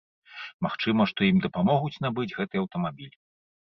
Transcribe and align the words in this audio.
Магчыма, 0.67 1.07
што 1.13 1.29
ім 1.29 1.37
дапамогуць 1.45 1.95
набыць 2.09 2.29
гэты 2.37 2.55
аўтамабіль. 2.67 3.19